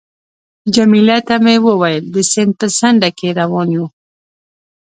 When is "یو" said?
3.75-3.85